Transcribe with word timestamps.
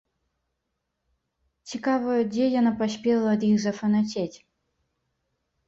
Цікава, 1.73 2.17
дзе 2.31 2.45
яна 2.59 2.71
паспела 2.81 3.27
ад 3.37 3.41
іх 3.51 3.55
зафанацець? 3.69 4.37